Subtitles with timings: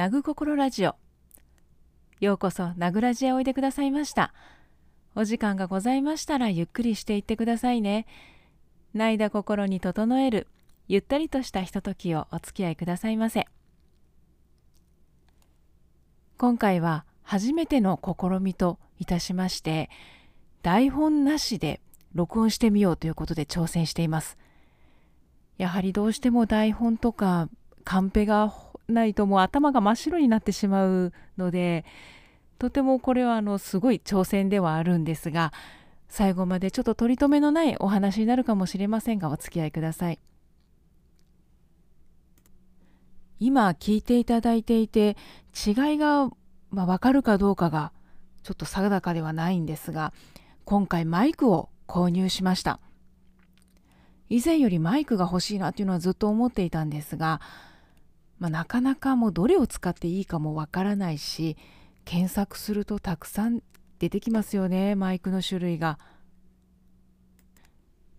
[0.00, 0.96] ナグ心ラジオ。
[2.20, 4.32] ようこそナグラジへおいでくださいました。
[5.14, 8.06] お時間がございましたらゆっくりしていってくださいね。
[8.94, 10.46] 泣いだ心に整える
[10.88, 13.46] ゆったりとしたひとときをお付き合いくださいませ。
[16.38, 19.90] 今回は初めての試みといたしまして
[20.62, 21.82] 台本なしで
[22.14, 24.38] 録音してみようということで挑戦しています。
[25.58, 27.50] やはりどうしても台本とか
[27.84, 28.48] カンペが
[28.90, 31.84] ないともう頭が真っ白になってしまうので
[32.58, 35.52] とてもこれはあのすごい挑戦ではあるんですが
[36.08, 40.18] 最後までちょっと取り留めのないお話になるかもしれませんがお付き合いください。
[43.38, 45.16] 今聞いていただいていて
[45.66, 46.28] 違いが、
[46.70, 47.90] まあ、分かるかどうかが
[48.42, 50.12] ちょっと定かではないんですが
[50.66, 52.80] 今回マイクを購入しました。
[54.28, 57.40] 以前よりマイクが欲しいなっていうのはずっと思っていたんですが、
[58.40, 61.56] まあ、なかなかもうどれを使っていいかもわからないし
[62.04, 63.62] 検索するとたくさん
[63.98, 65.98] 出てきますよねマイクの種類が。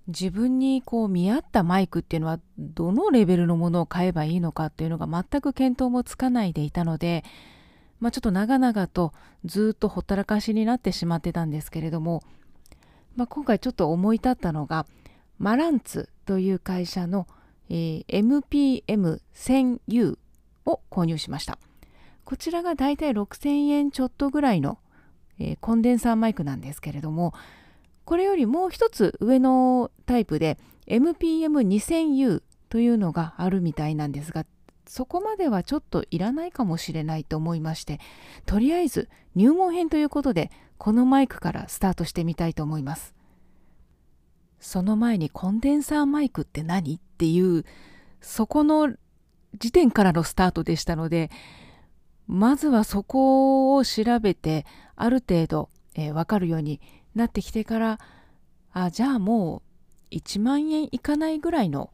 [0.07, 7.23] 自分にこう見合ったマイクっていうのはどのレベルのものを買えばいいのかっていうのが全く見当もつかないでいたので、
[7.99, 9.13] まあ、ちょっと長々と
[9.45, 12.23] ずっとほったらかしになってしまってたんですけれども、
[13.15, 14.85] まあ、今回ちょっと思い立ったのが
[15.37, 17.27] マランツという会社の、
[17.73, 20.17] えー、MPM1000U
[20.65, 21.57] を購入しました。
[22.25, 24.77] こちらがだいたい6000円ちょっとぐらいの、
[25.39, 27.33] えー、コンデンサーマイクなんですけれども、
[28.03, 34.45] これよりもう一つ上のタイプで MPM2000U というのがあるみたいなんですが、
[34.85, 38.01] そこまではちょっといらないかもしれないと思いまして、
[38.45, 43.15] とりあえず入門編ということで、このマイクからスタートしてみたいと思います。
[44.61, 46.95] その前にコンデンサーマイクって何？
[46.95, 47.65] っていう
[48.21, 48.93] そこの
[49.57, 51.29] 時点からのスタートでしたので
[52.27, 56.79] まずはそこを調べてある程度、えー、分かるように
[57.15, 57.99] なってきてから
[58.71, 59.61] あじゃあも
[60.11, 61.91] う1万円いかないぐらいの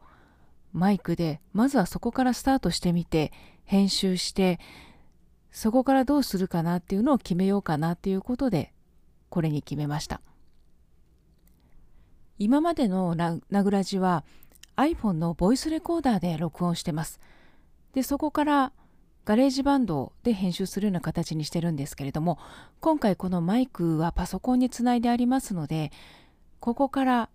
[0.72, 3.32] マイクでまずはそこからスタートしてみて
[3.64, 4.60] 編集して
[5.50, 8.72] そこからどうするかなっていうのを決めようかなっていうことで
[9.30, 10.20] これに決めました。
[12.38, 14.24] 今までのナグラジは
[14.76, 17.20] iPhone のボイスレコーダーで録音してます。
[17.94, 18.72] で、そこから
[19.24, 22.38] GarageBand で編集するような形にしてるんですけれども、
[22.80, 25.90] 今回このマイクはパソコンにつないでありますので、
[26.60, 27.28] ここから、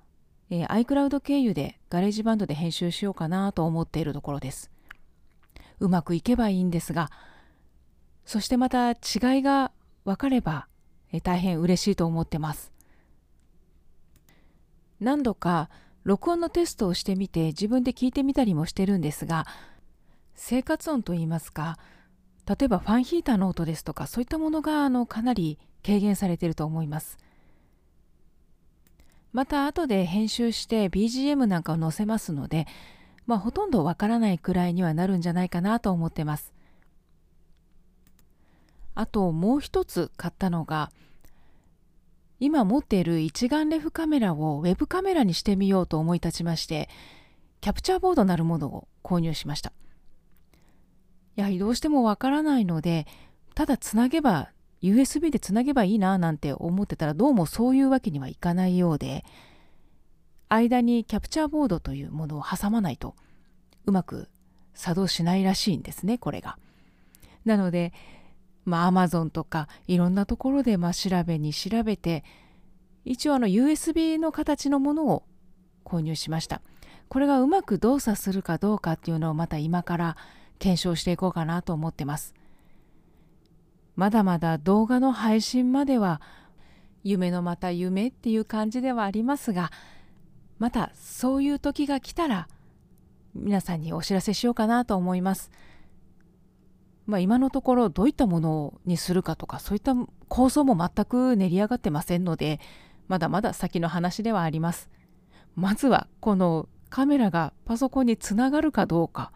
[0.49, 4.71] えー、iCloud 経由で GarageBand で編集しようかなと思っているところです。
[5.79, 7.11] うまくいけばいいんですが、
[8.25, 8.97] そしてまた違い
[9.41, 9.71] が
[10.05, 10.67] 分かれば、
[11.11, 12.71] えー、大変嬉しいと思ってます。
[15.03, 15.69] 何度か
[16.03, 19.45] 録音のテストをしてみて自分で聞いてみたりもしてるんですが
[20.35, 21.77] 生活音といいますか
[22.45, 27.17] 例えばファンヒーターの音ですとかそういったものがあのかなり軽減されていると思います。
[29.31, 32.67] また後で編集して BGM なんかを載せますので
[33.25, 36.53] まあほとんどわからないくらいにはなるんじゃないかなと思ってます。
[38.95, 40.91] あともう一つ買ったのが
[42.43, 46.89] 今持っている一眼レフカメラをウェブカメラにしてみようと思い立ちまして
[47.61, 49.71] キャプチャーボードなるものを購入しました
[51.37, 53.07] やはりどうしてもわからないので
[53.55, 54.49] ただつなげば
[54.81, 59.23] USB でつなげばいいななんて思ってたらどうもそういうわけにはいかないようで
[60.49, 63.15] 間にキャプチャーボードというものを挟まないと
[63.85, 64.27] うまく
[64.73, 66.57] 作動しないらしいんですねこれが。
[67.45, 67.93] なので
[68.65, 72.23] まあ、Amazon とかいろんなところでまあ調べに調べて
[73.05, 75.23] 一応あの USB の形のものを
[75.83, 76.61] 購入しました
[77.09, 80.17] これがうまく動作するかどうかっていうのをまた今から
[80.59, 82.33] 検証していこうかなと思ってます
[83.95, 86.21] まだまだ動画の配信までは
[87.03, 89.71] 夢のまた夢っていう感じではありますが
[90.57, 92.47] またそういう時が来たら
[93.35, 95.51] 皆さんにお知らせしようかなと思います。
[97.05, 99.93] まあ、今のところどういったものにするかとかそういった
[100.29, 102.59] 構想も全く練り上がってませんので
[103.07, 104.89] まだまだ先の話ではあります。
[105.55, 109.31] まずはこのカメラがパソコンにつながるかどうか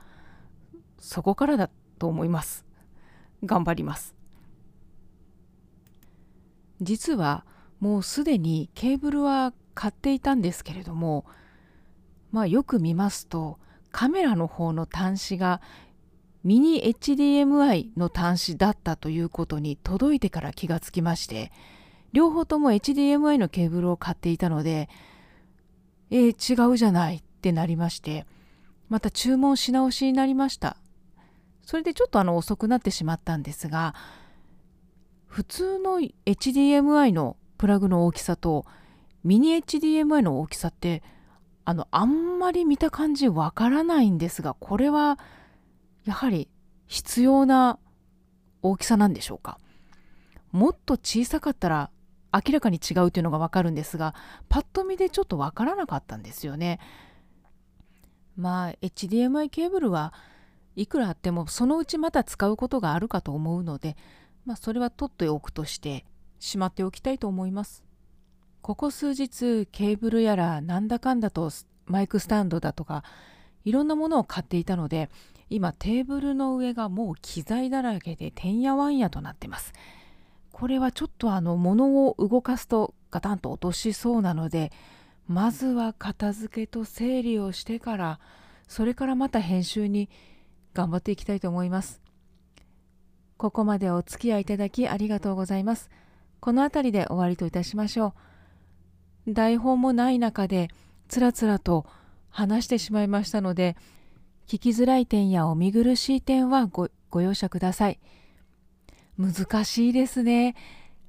[0.97, 1.69] そこからだ
[1.99, 2.65] と思います。
[3.43, 4.15] 頑張ります。
[6.81, 7.45] 実は
[7.79, 11.25] もうすでにケーブルは買っていたんですけれども
[12.31, 13.59] まあよく見ますと
[13.91, 15.61] カメラの方の端子が
[16.43, 21.51] ミニ HDMI の端子だったということに届いてから気がつきまして
[22.13, 24.89] 両方とも HDMI のケーブルを買っていたので
[26.09, 28.25] えー、違うじゃないってなりまして
[28.89, 30.77] また注文し直しになりました。
[31.67, 33.93] それでちょっとあの遅くなってしまったんですが
[35.25, 38.65] 普通の HDMI のプラグの大きさと
[39.25, 41.03] ミニ HDMI の大きさって
[41.65, 45.19] あのあんまり見た感じわからないんですがこれは
[46.07, 46.50] やはり
[46.88, 47.77] 必要な
[48.62, 49.59] 大きさなんでしょうか？
[50.51, 51.92] もっと小さかったら
[52.33, 54.15] 明らかに違うというのがわかるんですが
[54.48, 56.80] パッと見でちょっとわからなかったんですよね。
[58.38, 60.13] まあ HDMI ケーブルは
[60.75, 63.98] いくらあってもそのうちまた使うことがあるかと思うので
[64.45, 66.06] まあそれは取っておくとして
[66.39, 67.83] しまっておきたいと思います。
[68.62, 71.51] ここ数日ケーブルやらなんだかんだと
[71.86, 73.04] マイクスタンドだとか
[73.65, 75.09] いろんなものを買っていたので
[75.49, 79.73] 今テーブルの上がもう機材だらけでてんやわんやとなってます。
[80.51, 84.71] これはちょっとあの物を動かすとガタンと落としそうなので
[85.27, 88.19] まずは片付けと整理をしてから
[88.67, 90.09] それからまた編集に
[90.73, 92.01] 頑張っていきたいと思います。
[93.38, 95.89] ここまでお付き合いいただきありがとうございます。
[96.39, 98.13] この辺りで終わりといたしましょ
[99.27, 99.33] う。
[99.33, 100.69] 台本もない中で
[101.07, 101.85] つらつらと
[102.29, 103.75] 話してしまいましたので
[104.47, 107.99] 聞きづらい点やお見苦しい点はごご容赦ください。
[109.17, 110.55] 難しいですね。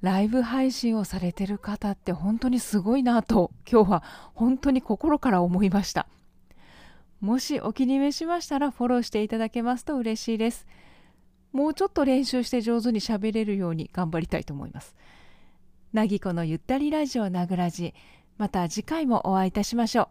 [0.01, 4.03] ライブ配信をされてる方って本当にすごいなと今日は
[4.35, 6.09] 本当に心から思いました。
[7.21, 10.67] もしお気に召しましたらフォローしていただけますと嬉しいです。
[11.53, 14.97] もうちょっと練習して上手に喋れるように頑張りたいと思います。
[15.93, 17.95] なぎこのゆったりラジオなぐらじ
[18.37, 20.09] また次回もお会いいたしましょ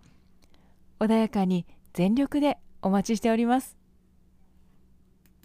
[0.99, 1.05] う。
[1.05, 2.57] 穏やかに全力で
[2.87, 3.76] お待ちしております。